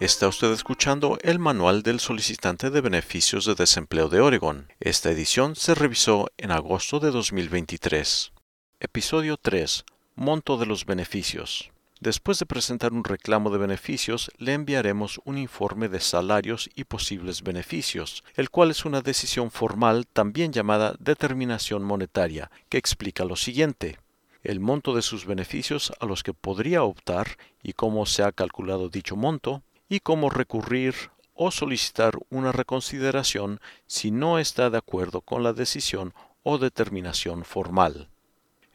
Está 0.00 0.28
usted 0.28 0.50
escuchando 0.52 1.18
el 1.20 1.38
Manual 1.38 1.82
del 1.82 2.00
Solicitante 2.00 2.70
de 2.70 2.80
Beneficios 2.80 3.44
de 3.44 3.54
Desempleo 3.54 4.08
de 4.08 4.22
Oregon. 4.22 4.72
Esta 4.80 5.10
edición 5.10 5.56
se 5.56 5.74
revisó 5.74 6.30
en 6.38 6.52
agosto 6.52 7.00
de 7.00 7.10
2023. 7.10 8.32
Episodio 8.80 9.36
3. 9.36 9.84
Monto 10.14 10.56
de 10.56 10.64
los 10.64 10.86
beneficios. 10.86 11.70
Después 12.00 12.38
de 12.38 12.46
presentar 12.46 12.94
un 12.94 13.04
reclamo 13.04 13.50
de 13.50 13.58
beneficios, 13.58 14.30
le 14.38 14.54
enviaremos 14.54 15.20
un 15.26 15.36
informe 15.36 15.90
de 15.90 16.00
salarios 16.00 16.70
y 16.74 16.84
posibles 16.84 17.42
beneficios, 17.42 18.24
el 18.36 18.48
cual 18.48 18.70
es 18.70 18.86
una 18.86 19.02
decisión 19.02 19.50
formal 19.50 20.06
también 20.06 20.50
llamada 20.50 20.94
determinación 20.98 21.84
monetaria, 21.84 22.50
que 22.70 22.78
explica 22.78 23.26
lo 23.26 23.36
siguiente 23.36 23.98
el 24.42 24.60
monto 24.60 24.94
de 24.94 25.02
sus 25.02 25.26
beneficios 25.26 25.92
a 26.00 26.06
los 26.06 26.22
que 26.22 26.32
podría 26.32 26.82
optar 26.82 27.36
y 27.62 27.74
cómo 27.74 28.06
se 28.06 28.22
ha 28.22 28.32
calculado 28.32 28.88
dicho 28.88 29.16
monto, 29.16 29.62
y 29.90 30.00
cómo 30.00 30.30
recurrir 30.30 30.94
o 31.34 31.50
solicitar 31.50 32.14
una 32.30 32.52
reconsideración 32.52 33.60
si 33.86 34.10
no 34.10 34.38
está 34.38 34.70
de 34.70 34.78
acuerdo 34.78 35.20
con 35.20 35.42
la 35.42 35.52
decisión 35.52 36.14
o 36.42 36.56
determinación 36.56 37.44
formal. 37.44 38.08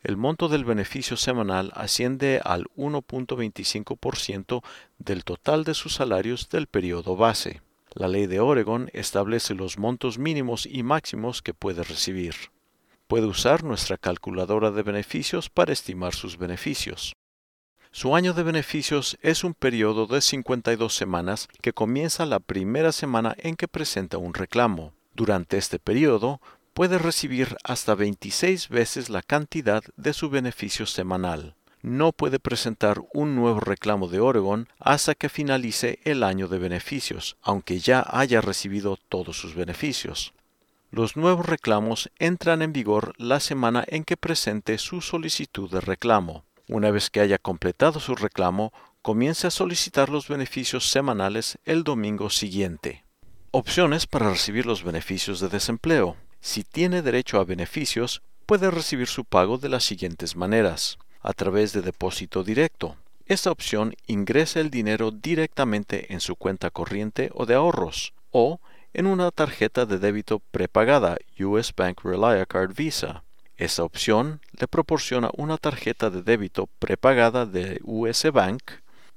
El 0.03 0.17
monto 0.17 0.49
del 0.49 0.65
beneficio 0.65 1.17
semanal 1.17 1.71
asciende 1.73 2.39
al 2.43 2.65
1.25% 2.75 4.61
del 4.99 5.23
total 5.23 5.63
de 5.63 5.73
sus 5.73 5.95
salarios 5.95 6.49
del 6.49 6.67
periodo 6.67 7.15
base. 7.15 7.61
La 7.93 8.07
ley 8.07 8.27
de 8.27 8.39
Oregon 8.39 8.91
establece 8.93 9.55
los 9.55 9.79
montos 9.79 10.19
mínimos 10.19 10.67
y 10.67 10.83
máximos 10.83 11.41
que 11.41 11.55
puede 11.55 11.83
recibir. 11.83 12.35
Puede 13.07 13.25
usar 13.25 13.63
nuestra 13.63 13.97
calculadora 13.97 14.69
de 14.69 14.83
beneficios 14.83 15.49
para 15.49 15.71
estimar 15.71 16.13
sus 16.13 16.37
beneficios. 16.37 17.15
Su 17.97 18.13
año 18.13 18.33
de 18.33 18.43
beneficios 18.43 19.17
es 19.21 19.45
un 19.45 19.53
periodo 19.53 20.05
de 20.05 20.19
52 20.19 20.93
semanas 20.93 21.47
que 21.61 21.71
comienza 21.71 22.25
la 22.25 22.41
primera 22.41 22.91
semana 22.91 23.37
en 23.37 23.55
que 23.55 23.69
presenta 23.69 24.17
un 24.17 24.33
reclamo. 24.33 24.91
Durante 25.13 25.55
este 25.57 25.79
periodo 25.79 26.41
puede 26.73 26.97
recibir 26.97 27.55
hasta 27.63 27.95
26 27.95 28.67
veces 28.67 29.09
la 29.09 29.21
cantidad 29.21 29.81
de 29.95 30.11
su 30.11 30.29
beneficio 30.29 30.85
semanal. 30.87 31.55
No 31.81 32.11
puede 32.11 32.37
presentar 32.37 33.01
un 33.13 33.33
nuevo 33.33 33.61
reclamo 33.61 34.09
de 34.09 34.19
Oregon 34.19 34.67
hasta 34.77 35.15
que 35.15 35.29
finalice 35.29 35.99
el 36.03 36.23
año 36.23 36.49
de 36.49 36.59
beneficios, 36.59 37.37
aunque 37.41 37.79
ya 37.79 38.05
haya 38.09 38.41
recibido 38.41 38.97
todos 39.07 39.37
sus 39.37 39.55
beneficios. 39.55 40.33
Los 40.91 41.15
nuevos 41.15 41.45
reclamos 41.45 42.11
entran 42.19 42.61
en 42.61 42.73
vigor 42.73 43.13
la 43.17 43.39
semana 43.39 43.85
en 43.87 44.03
que 44.03 44.17
presente 44.17 44.79
su 44.79 44.99
solicitud 44.99 45.71
de 45.71 45.79
reclamo. 45.79 46.44
Una 46.67 46.89
vez 46.89 47.09
que 47.09 47.19
haya 47.19 47.37
completado 47.37 47.99
su 47.99 48.15
reclamo, 48.15 48.73
comience 49.01 49.45
a 49.45 49.51
solicitar 49.51 50.09
los 50.09 50.27
beneficios 50.27 50.89
semanales 50.89 51.59
el 51.63 51.83
domingo 51.83 52.31
siguiente. 52.31 53.05
Opciones 53.51 54.07
para 54.07 54.31
recibir 54.31 54.65
los 54.65 54.83
beneficios 54.83 55.39
de 55.39 55.49
desempleo. 55.49 56.17
Si 56.41 56.63
tiene 56.63 57.03
derecho 57.03 57.39
a 57.39 57.45
beneficios, 57.45 58.23
puede 58.45 58.71
recibir 58.71 59.07
su 59.07 59.25
pago 59.25 59.57
de 59.57 59.69
las 59.69 59.83
siguientes 59.83 60.35
maneras. 60.35 60.97
A 61.21 61.33
través 61.33 61.71
de 61.71 61.81
depósito 61.81 62.43
directo. 62.43 62.97
Esta 63.27 63.51
opción 63.51 63.95
ingresa 64.07 64.59
el 64.59 64.69
dinero 64.69 65.11
directamente 65.11 66.13
en 66.13 66.19
su 66.19 66.35
cuenta 66.35 66.69
corriente 66.69 67.31
o 67.33 67.45
de 67.45 67.55
ahorros, 67.55 68.13
o 68.31 68.59
en 68.93 69.07
una 69.07 69.31
tarjeta 69.31 69.85
de 69.85 69.99
débito 69.99 70.39
prepagada 70.51 71.17
US 71.39 71.73
Bank 71.75 72.01
Relia 72.03 72.45
Card 72.45 72.75
Visa. 72.75 73.23
Esta 73.57 73.83
opción 73.83 74.41
le 74.59 74.67
proporciona 74.67 75.29
una 75.37 75.57
tarjeta 75.57 76.09
de 76.09 76.21
débito 76.21 76.67
prepagada 76.79 77.45
de 77.45 77.79
US 77.83 78.29
Bank, 78.33 78.63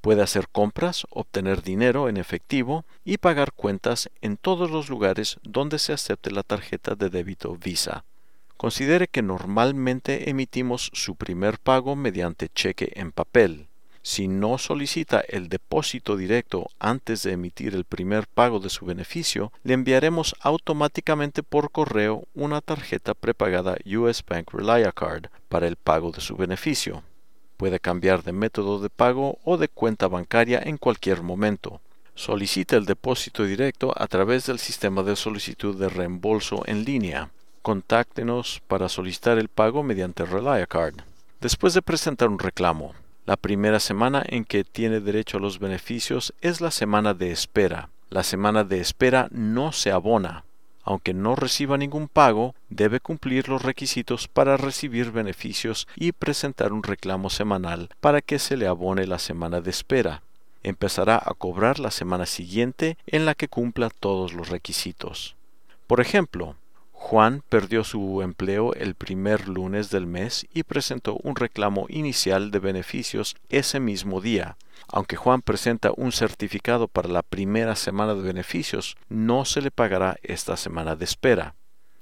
puede 0.01 0.23
hacer 0.23 0.49
compras, 0.49 1.07
obtener 1.11 1.63
dinero 1.63 2.09
en 2.09 2.17
efectivo 2.17 2.85
y 3.05 3.19
pagar 3.19 3.53
cuentas 3.53 4.11
en 4.21 4.37
todos 4.37 4.71
los 4.71 4.89
lugares 4.89 5.39
donde 5.43 5.79
se 5.79 5.93
acepte 5.93 6.31
la 6.31 6.45
tarjeta 6.45 6.95
de 6.95 7.11
débito 7.11 7.57
Visa. 7.57 8.05
Considere 8.57 9.07
que 9.07 9.23
normalmente 9.23 10.31
emitimos 10.31 10.91
su 10.93 11.15
primer 11.15 11.59
pago 11.59 11.95
mediante 11.97 12.49
cheque 12.49 12.93
en 12.95 13.13
papel. 13.13 13.68
Si 14.11 14.27
no 14.27 14.57
solicita 14.57 15.21
el 15.21 15.51
depósito 15.51 16.17
directo 16.17 16.71
antes 16.79 17.23
de 17.25 17.33
emitir 17.33 17.75
el 17.75 17.85
primer 17.85 18.27
pago 18.27 18.59
de 18.59 18.71
su 18.71 18.87
beneficio, 18.87 19.53
le 19.65 19.75
enviaremos 19.75 20.35
automáticamente 20.41 21.43
por 21.43 21.71
correo 21.71 22.25
una 22.35 22.63
tarjeta 22.63 23.13
prepagada 23.13 23.77
US 23.85 24.25
Bank 24.27 24.49
Relia 24.51 24.93
Card 24.93 25.27
para 25.51 25.67
el 25.67 25.77
pago 25.77 26.11
de 26.11 26.23
su 26.23 26.37
beneficio. 26.37 27.03
Puede 27.59 27.81
cambiar 27.81 28.23
de 28.23 28.33
método 28.33 28.81
de 28.81 28.89
pago 28.89 29.39
o 29.45 29.59
de 29.59 29.69
cuenta 29.69 30.09
bancaria 30.09 30.63
en 30.65 30.79
cualquier 30.79 31.23
momento. 31.23 31.83
Solicita 32.15 32.77
el 32.77 32.87
depósito 32.87 33.45
directo 33.45 33.93
a 33.95 34.07
través 34.07 34.47
del 34.47 34.59
sistema 34.59 35.03
de 35.03 35.17
solicitud 35.17 35.79
de 35.79 35.91
reembolso 35.91 36.63
en 36.65 36.83
línea. 36.85 37.31
Contáctenos 37.61 38.63
para 38.69 38.89
solicitar 38.89 39.37
el 39.37 39.49
pago 39.49 39.83
mediante 39.83 40.25
Relia 40.25 40.67
Card. 40.67 40.95
Después 41.43 41.75
de 41.75 41.83
presentar 41.83 42.31
un 42.31 42.39
reclamo, 42.39 42.95
la 43.29 43.37
primera 43.37 43.79
semana 43.79 44.25
en 44.27 44.47
que 44.47 44.65
tiene 44.65 45.01
derecho 45.01 45.37
a 45.37 45.41
los 45.41 45.59
beneficios 45.59 46.33
es 46.41 46.63
la 46.63 46.71
semana 46.71 47.13
de 47.13 47.31
espera. 47.31 47.91
La 48.09 48.23
semana 48.23 48.65
de 48.65 48.81
espera 48.81 49.29
no 49.31 49.73
se 49.73 49.93
abona. 49.93 50.45
Aunque 50.83 51.13
no 51.13 51.37
reciba 51.37 51.77
ningún 51.77 52.09
pago, 52.09 52.55
debe 52.71 53.01
cumplir 53.01 53.51
los 53.51 53.61
requisitos 53.61 54.29
para 54.29 54.57
recibir 54.57 55.11
beneficios 55.11 55.87
y 55.95 56.13
presentar 56.13 56.73
un 56.73 56.83
reclamo 56.83 57.29
semanal 57.29 57.91
para 58.01 58.23
que 58.23 58.39
se 58.39 58.57
le 58.57 58.67
abone 58.67 59.07
la 59.07 59.19
semana 59.19 59.61
de 59.61 59.73
espera. 59.73 60.23
Empezará 60.63 61.17
a 61.23 61.35
cobrar 61.35 61.81
la 61.81 61.91
semana 61.91 62.25
siguiente 62.25 62.97
en 63.07 63.27
la 63.27 63.35
que 63.35 63.49
cumpla 63.49 63.91
todos 63.91 64.33
los 64.33 64.49
requisitos. 64.49 65.37
Por 65.87 66.01
ejemplo, 66.01 66.57
Juan 67.09 67.43
perdió 67.49 67.85
su 67.85 68.21
empleo 68.21 68.75
el 68.75 68.95
primer 68.95 69.49
lunes 69.49 69.89
del 69.89 70.07
mes 70.07 70.47
y 70.53 70.65
presentó 70.65 71.19
un 71.23 71.37
reclamo 71.37 71.87
inicial 71.89 72.51
de 72.51 72.59
beneficios 72.59 73.35
ese 73.49 73.81
mismo 73.81 74.21
día. 74.21 74.59
Aunque 74.89 75.17
Juan 75.17 75.41
presenta 75.41 75.91
un 75.97 76.13
certificado 76.13 76.87
para 76.87 77.09
la 77.09 77.23
primera 77.23 77.77
semana 77.77 78.13
de 78.13 78.21
beneficios, 78.21 78.99
no 79.09 79.47
se 79.47 79.63
le 79.63 79.71
pagará 79.71 80.19
esta 80.23 80.59
semana 80.59 80.97
de 80.97 81.07
espera. 81.07 81.55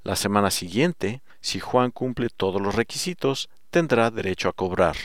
La 0.02 0.16
semana 0.16 0.50
siguiente, 0.50 1.22
si 1.40 1.60
Juan 1.60 1.92
cumple 1.92 2.28
todos 2.28 2.60
los 2.60 2.74
requisitos, 2.74 3.48
tendrá 3.70 4.10
derecho 4.10 4.48
a 4.48 4.54
cobrar. 4.54 4.96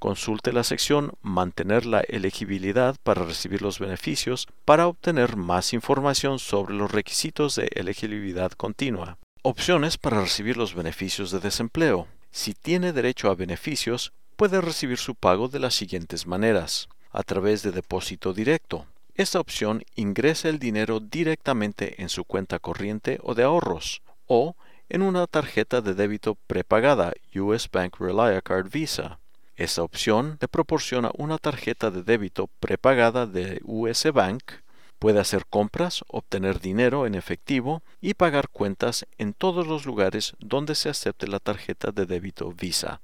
Consulte 0.00 0.52
la 0.52 0.64
sección 0.64 1.12
Mantener 1.22 1.86
la 1.86 2.00
elegibilidad 2.00 2.96
para 3.04 3.24
recibir 3.24 3.62
los 3.62 3.78
beneficios 3.78 4.48
para 4.64 4.88
obtener 4.88 5.36
más 5.36 5.72
información 5.72 6.40
sobre 6.40 6.74
los 6.74 6.90
requisitos 6.90 7.54
de 7.54 7.70
elegibilidad 7.76 8.50
continua. 8.50 9.16
Opciones 9.46 9.98
para 9.98 10.22
recibir 10.22 10.56
los 10.56 10.74
beneficios 10.74 11.30
de 11.30 11.38
desempleo. 11.38 12.08
Si 12.30 12.54
tiene 12.54 12.94
derecho 12.94 13.28
a 13.28 13.34
beneficios, 13.34 14.14
puede 14.36 14.62
recibir 14.62 14.96
su 14.96 15.14
pago 15.14 15.48
de 15.48 15.58
las 15.58 15.74
siguientes 15.74 16.26
maneras. 16.26 16.88
A 17.10 17.22
través 17.24 17.62
de 17.62 17.70
depósito 17.70 18.32
directo. 18.32 18.86
Esta 19.14 19.40
opción 19.40 19.84
ingresa 19.96 20.48
el 20.48 20.58
dinero 20.58 20.98
directamente 20.98 22.00
en 22.00 22.08
su 22.08 22.24
cuenta 22.24 22.58
corriente 22.58 23.18
o 23.22 23.34
de 23.34 23.42
ahorros, 23.42 24.00
o 24.26 24.56
en 24.88 25.02
una 25.02 25.26
tarjeta 25.26 25.82
de 25.82 25.92
débito 25.92 26.38
prepagada 26.46 27.12
US 27.34 27.68
Bank 27.70 27.96
Relia 28.00 28.40
Card 28.40 28.70
Visa. 28.70 29.18
Esta 29.56 29.82
opción 29.82 30.38
le 30.40 30.48
proporciona 30.48 31.10
una 31.18 31.36
tarjeta 31.36 31.90
de 31.90 32.02
débito 32.02 32.48
prepagada 32.60 33.26
de 33.26 33.60
US 33.64 34.10
Bank 34.10 34.63
Puede 35.04 35.20
hacer 35.20 35.44
compras, 35.44 36.02
obtener 36.08 36.60
dinero 36.60 37.06
en 37.06 37.14
efectivo 37.14 37.82
y 38.00 38.14
pagar 38.14 38.48
cuentas 38.48 39.04
en 39.18 39.34
todos 39.34 39.66
los 39.66 39.84
lugares 39.84 40.32
donde 40.38 40.74
se 40.74 40.88
acepte 40.88 41.26
la 41.26 41.40
tarjeta 41.40 41.92
de 41.92 42.06
débito 42.06 42.50
Visa. 42.52 43.02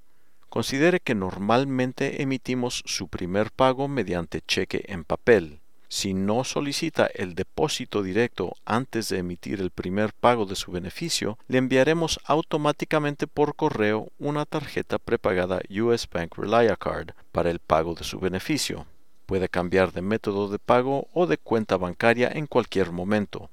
Considere 0.48 1.00
que 1.00 1.14
normalmente 1.14 2.22
emitimos 2.22 2.82
su 2.86 3.08
primer 3.08 3.50
pago 3.50 3.86
mediante 3.86 4.40
cheque 4.40 4.82
en 4.88 5.04
papel. 5.04 5.60
Si 5.88 6.14
no 6.14 6.42
solicita 6.44 7.04
el 7.04 7.34
depósito 7.34 8.02
directo 8.02 8.54
antes 8.64 9.10
de 9.10 9.18
emitir 9.18 9.60
el 9.60 9.70
primer 9.70 10.14
pago 10.14 10.46
de 10.46 10.56
su 10.56 10.72
beneficio, 10.72 11.36
le 11.48 11.58
enviaremos 11.58 12.18
automáticamente 12.24 13.26
por 13.26 13.56
correo 13.56 14.08
una 14.18 14.46
tarjeta 14.46 14.98
prepagada 14.98 15.60
US 15.68 16.08
Bank 16.10 16.38
Relia 16.38 16.76
Card 16.76 17.10
para 17.30 17.50
el 17.50 17.58
pago 17.58 17.94
de 17.94 18.04
su 18.04 18.18
beneficio. 18.18 18.86
Puede 19.30 19.48
cambiar 19.48 19.92
de 19.92 20.02
método 20.02 20.48
de 20.48 20.58
pago 20.58 21.06
o 21.12 21.28
de 21.28 21.38
cuenta 21.38 21.76
bancaria 21.76 22.32
en 22.34 22.48
cualquier 22.48 22.90
momento. 22.90 23.48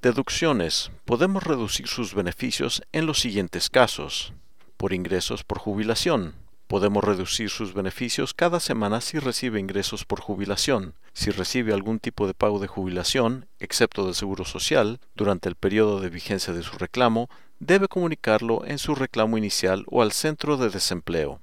Deducciones. 0.00 0.92
Podemos 1.04 1.42
reducir 1.42 1.88
sus 1.88 2.14
beneficios 2.14 2.84
en 2.92 3.06
los 3.06 3.18
siguientes 3.18 3.68
casos. 3.68 4.34
Por 4.76 4.92
ingresos 4.92 5.42
por 5.42 5.58
jubilación. 5.58 6.36
Podemos 6.68 7.02
reducir 7.02 7.50
sus 7.50 7.74
beneficios 7.74 8.34
cada 8.34 8.60
semana 8.60 9.00
si 9.00 9.18
recibe 9.18 9.58
ingresos 9.58 10.04
por 10.04 10.20
jubilación. 10.20 10.94
Si 11.12 11.32
recibe 11.32 11.72
algún 11.72 11.98
tipo 11.98 12.28
de 12.28 12.34
pago 12.34 12.60
de 12.60 12.68
jubilación, 12.68 13.48
excepto 13.58 14.04
del 14.04 14.14
Seguro 14.14 14.44
Social, 14.44 15.00
durante 15.16 15.48
el 15.48 15.56
periodo 15.56 16.00
de 16.00 16.08
vigencia 16.08 16.54
de 16.54 16.62
su 16.62 16.78
reclamo, 16.78 17.28
debe 17.58 17.88
comunicarlo 17.88 18.64
en 18.64 18.78
su 18.78 18.94
reclamo 18.94 19.36
inicial 19.36 19.86
o 19.88 20.02
al 20.02 20.12
centro 20.12 20.56
de 20.56 20.70
desempleo. 20.70 21.40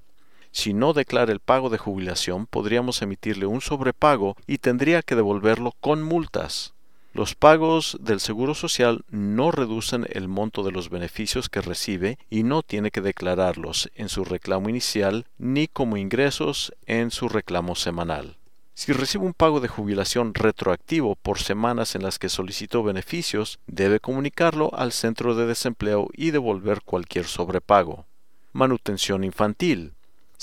Si 0.54 0.72
no 0.72 0.92
declara 0.92 1.32
el 1.32 1.40
pago 1.40 1.68
de 1.68 1.78
jubilación, 1.78 2.46
podríamos 2.46 3.02
emitirle 3.02 3.44
un 3.44 3.60
sobrepago 3.60 4.36
y 4.46 4.58
tendría 4.58 5.02
que 5.02 5.16
devolverlo 5.16 5.72
con 5.80 6.00
multas. 6.00 6.74
Los 7.12 7.34
pagos 7.34 7.98
del 8.00 8.20
Seguro 8.20 8.54
Social 8.54 9.04
no 9.10 9.50
reducen 9.50 10.06
el 10.10 10.28
monto 10.28 10.62
de 10.62 10.70
los 10.70 10.90
beneficios 10.90 11.48
que 11.48 11.60
recibe 11.60 12.18
y 12.30 12.44
no 12.44 12.62
tiene 12.62 12.92
que 12.92 13.00
declararlos 13.00 13.90
en 13.96 14.08
su 14.08 14.24
reclamo 14.24 14.68
inicial 14.68 15.26
ni 15.38 15.66
como 15.66 15.96
ingresos 15.96 16.72
en 16.86 17.10
su 17.10 17.28
reclamo 17.28 17.74
semanal. 17.74 18.36
Si 18.74 18.92
recibe 18.92 19.24
un 19.24 19.34
pago 19.34 19.58
de 19.58 19.68
jubilación 19.68 20.34
retroactivo 20.34 21.16
por 21.16 21.40
semanas 21.40 21.96
en 21.96 22.04
las 22.04 22.20
que 22.20 22.28
solicitó 22.28 22.84
beneficios, 22.84 23.58
debe 23.66 23.98
comunicarlo 23.98 24.72
al 24.72 24.92
centro 24.92 25.34
de 25.34 25.46
desempleo 25.46 26.08
y 26.12 26.30
devolver 26.30 26.82
cualquier 26.82 27.24
sobrepago. 27.24 28.06
Manutención 28.52 29.24
infantil. 29.24 29.94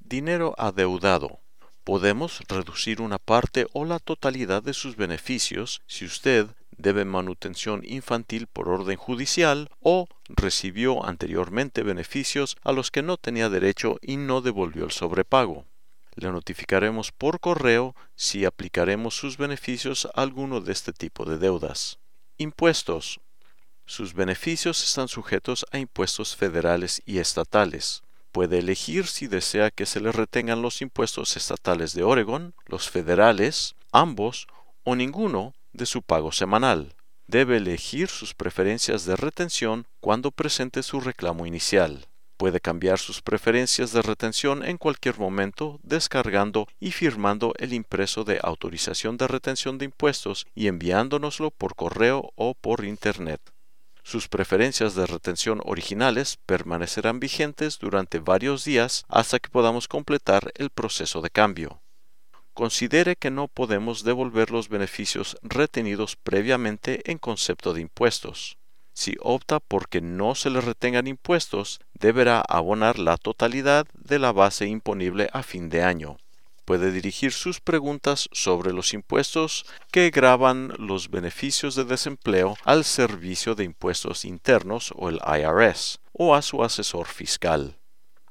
Dinero 0.00 0.54
adeudado. 0.56 1.40
Podemos 1.84 2.40
reducir 2.48 3.02
una 3.02 3.18
parte 3.18 3.66
o 3.74 3.84
la 3.84 3.98
totalidad 3.98 4.62
de 4.62 4.72
sus 4.72 4.96
beneficios 4.96 5.82
si 5.86 6.06
usted 6.06 6.46
debe 6.78 7.04
manutención 7.04 7.82
infantil 7.84 8.46
por 8.46 8.70
orden 8.70 8.96
judicial 8.96 9.68
o 9.82 10.06
recibió 10.30 11.04
anteriormente 11.04 11.82
beneficios 11.82 12.56
a 12.64 12.72
los 12.72 12.90
que 12.90 13.02
no 13.02 13.18
tenía 13.18 13.50
derecho 13.50 13.98
y 14.00 14.16
no 14.16 14.40
devolvió 14.40 14.86
el 14.86 14.92
sobrepago. 14.92 15.66
Le 16.18 16.32
notificaremos 16.32 17.12
por 17.12 17.38
correo 17.38 17.94
si 18.16 18.44
aplicaremos 18.44 19.14
sus 19.14 19.36
beneficios 19.36 20.06
a 20.06 20.22
alguno 20.22 20.60
de 20.60 20.72
este 20.72 20.92
tipo 20.92 21.24
de 21.24 21.38
deudas. 21.38 22.00
Impuestos. 22.38 23.20
Sus 23.86 24.14
beneficios 24.14 24.82
están 24.82 25.06
sujetos 25.06 25.64
a 25.70 25.78
impuestos 25.78 26.34
federales 26.34 27.02
y 27.06 27.18
estatales. 27.18 28.02
Puede 28.32 28.58
elegir 28.58 29.06
si 29.06 29.28
desea 29.28 29.70
que 29.70 29.86
se 29.86 30.00
le 30.00 30.10
retengan 30.10 30.60
los 30.60 30.82
impuestos 30.82 31.36
estatales 31.36 31.94
de 31.94 32.02
Oregon, 32.02 32.52
los 32.66 32.90
federales, 32.90 33.76
ambos 33.92 34.48
o 34.82 34.96
ninguno 34.96 35.54
de 35.72 35.86
su 35.86 36.02
pago 36.02 36.32
semanal. 36.32 36.96
Debe 37.28 37.58
elegir 37.58 38.08
sus 38.08 38.34
preferencias 38.34 39.04
de 39.04 39.14
retención 39.14 39.86
cuando 40.00 40.32
presente 40.32 40.82
su 40.82 40.98
reclamo 40.98 41.46
inicial. 41.46 42.08
Puede 42.38 42.60
cambiar 42.60 42.98
sus 42.98 43.20
preferencias 43.20 43.92
de 43.92 44.00
retención 44.00 44.64
en 44.64 44.78
cualquier 44.78 45.18
momento 45.18 45.78
descargando 45.82 46.66
y 46.80 46.92
firmando 46.92 47.52
el 47.58 47.74
impreso 47.74 48.24
de 48.24 48.40
autorización 48.42 49.18
de 49.18 49.28
retención 49.28 49.76
de 49.76 49.84
impuestos 49.84 50.46
y 50.54 50.68
enviándonoslo 50.68 51.50
por 51.50 51.74
correo 51.74 52.32
o 52.36 52.54
por 52.54 52.86
Internet. 52.86 53.42
Sus 54.02 54.28
preferencias 54.28 54.94
de 54.94 55.04
retención 55.04 55.60
originales 55.64 56.38
permanecerán 56.46 57.20
vigentes 57.20 57.78
durante 57.78 58.20
varios 58.20 58.64
días 58.64 59.04
hasta 59.08 59.38
que 59.38 59.50
podamos 59.50 59.86
completar 59.86 60.50
el 60.54 60.70
proceso 60.70 61.20
de 61.20 61.28
cambio 61.28 61.82
considere 62.58 63.14
que 63.14 63.30
no 63.30 63.46
podemos 63.46 64.02
devolver 64.02 64.50
los 64.50 64.68
beneficios 64.68 65.36
retenidos 65.42 66.16
previamente 66.16 67.08
en 67.08 67.18
concepto 67.18 67.72
de 67.72 67.82
impuestos. 67.82 68.58
Si 68.92 69.14
opta 69.20 69.60
por 69.60 69.88
que 69.88 70.00
no 70.00 70.34
se 70.34 70.50
le 70.50 70.60
retengan 70.60 71.06
impuestos, 71.06 71.78
deberá 72.00 72.40
abonar 72.40 72.98
la 72.98 73.16
totalidad 73.16 73.86
de 73.94 74.18
la 74.18 74.32
base 74.32 74.66
imponible 74.66 75.28
a 75.32 75.42
fin 75.42 75.68
de 75.68 75.82
año. 75.82 76.16
Puede 76.64 76.92
dirigir 76.92 77.32
sus 77.32 77.60
preguntas 77.60 78.28
sobre 78.30 78.74
los 78.74 78.92
impuestos 78.92 79.64
que 79.90 80.10
graban 80.10 80.74
los 80.76 81.10
beneficios 81.10 81.74
de 81.74 81.84
desempleo 81.84 82.58
al 82.64 82.84
Servicio 82.84 83.54
de 83.54 83.64
Impuestos 83.64 84.26
Internos 84.26 84.92
o 84.94 85.08
el 85.08 85.18
IRS 85.26 86.00
o 86.12 86.34
a 86.34 86.42
su 86.42 86.62
asesor 86.62 87.06
fiscal. 87.06 87.78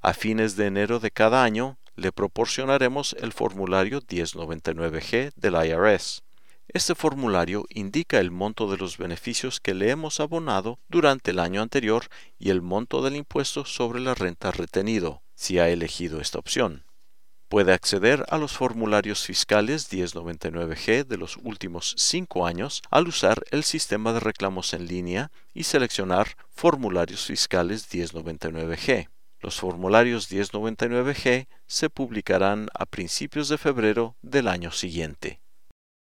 A 0.02 0.14
fines 0.14 0.56
de 0.56 0.68
enero 0.68 1.00
de 1.00 1.10
cada 1.10 1.44
año, 1.44 1.78
le 1.96 2.12
proporcionaremos 2.12 3.16
el 3.20 3.34
formulario 3.34 4.02
1099G 4.02 5.32
del 5.36 5.56
IRS. 5.56 6.22
Este 6.70 6.96
formulario 6.96 7.66
indica 7.70 8.20
el 8.20 8.30
monto 8.30 8.70
de 8.70 8.78
los 8.78 8.98
beneficios 8.98 9.62
que 9.62 9.74
le 9.74 9.90
hemos 9.90 10.20
abonado 10.20 10.80
durante 10.90 11.32
el 11.32 11.40
año 11.40 11.62
anterior 11.62 12.08
y 12.38 12.50
el 12.50 12.62
monto 12.62 13.02
del 13.02 13.16
impuesto 13.16 13.64
sobre 13.64 14.02
la 14.02 14.14
renta 14.16 14.52
retenido, 14.52 15.24
si 15.34 15.60
ha 15.60 15.70
elegido 15.70 16.20
esta 16.20 16.40
opción. 16.40 16.84
Puede 17.48 17.72
acceder 17.72 18.26
a 18.28 18.38
los 18.38 18.52
formularios 18.52 19.24
fiscales 19.24 19.90
1099G 19.90 21.06
de 21.06 21.18
los 21.18 21.38
últimos 21.38 21.96
cinco 21.98 22.46
años 22.46 22.82
al 22.92 23.08
usar 23.08 23.46
el 23.52 23.64
sistema 23.64 24.12
de 24.12 24.20
reclamos 24.20 24.74
en 24.74 24.88
línea 24.88 25.32
y 25.54 25.64
seleccionar 25.64 26.36
Formularios 26.50 27.26
fiscales 27.26 27.90
1099G. 27.90 29.08
Los 29.40 29.62
formularios 29.62 30.30
1099G 30.30 31.48
se 31.66 31.90
publicarán 31.90 32.68
a 32.74 32.86
principios 32.86 33.48
de 33.48 33.58
febrero 33.58 34.18
del 34.22 34.50
año 34.50 34.72
siguiente. 34.72 35.40